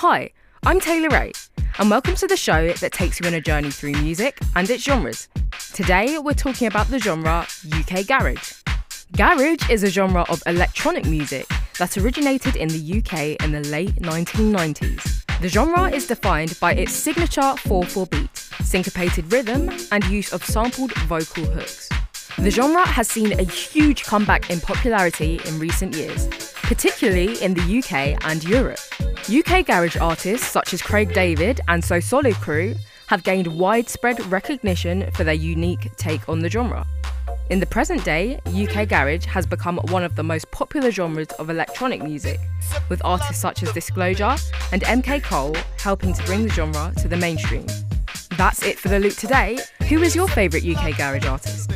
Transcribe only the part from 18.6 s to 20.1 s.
syncopated rhythm, and